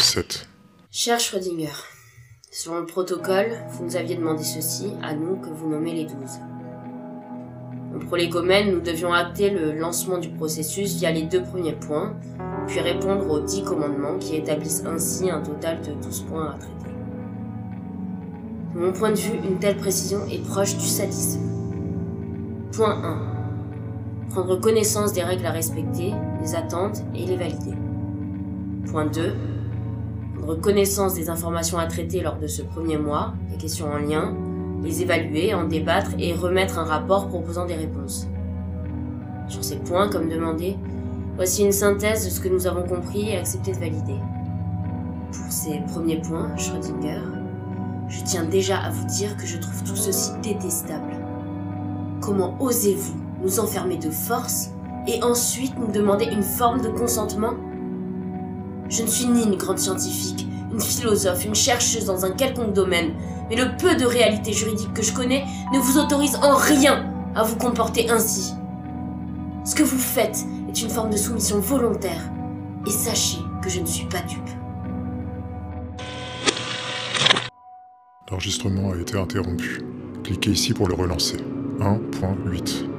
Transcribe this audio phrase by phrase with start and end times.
[0.00, 0.48] 7.
[0.90, 1.68] Cher Schrödinger,
[2.50, 6.40] selon le protocole, vous nous aviez demandé ceci, à nous que vous nommez les douze.
[7.94, 12.16] Au prolégomène, nous devions acter le lancement du processus via les deux premiers points,
[12.66, 16.94] puis répondre aux dix commandements qui établissent ainsi un total de 12 points à traiter.
[18.74, 21.40] De mon point de vue, une telle précision est proche du sadisme.
[22.72, 24.30] Point 1.
[24.30, 27.74] Prendre connaissance des règles à respecter, les attentes et les valider.
[28.86, 29.34] Point 2
[30.40, 34.34] prendre connaissance des informations à traiter lors de ce premier mois, des questions en lien,
[34.82, 38.26] les évaluer, en débattre et remettre un rapport proposant des réponses.
[39.48, 40.76] Sur ces points, comme demandé,
[41.36, 44.16] voici une synthèse de ce que nous avons compris et accepté de valider.
[45.32, 47.20] Pour ces premiers points, Schrödinger,
[48.08, 51.12] je tiens déjà à vous dire que je trouve tout ceci détestable.
[52.20, 54.70] Comment osez-vous nous enfermer de force
[55.06, 57.54] et ensuite nous demander une forme de consentement?
[58.90, 63.14] Je ne suis ni une grande scientifique, une philosophe, une chercheuse dans un quelconque domaine,
[63.48, 67.44] mais le peu de réalité juridique que je connais ne vous autorise en rien à
[67.44, 68.52] vous comporter ainsi.
[69.64, 72.30] Ce que vous faites est une forme de soumission volontaire,
[72.86, 74.40] et sachez que je ne suis pas dupe.
[78.30, 79.82] L'enregistrement a été interrompu.
[80.24, 81.38] Cliquez ici pour le relancer.
[81.80, 82.89] 1.8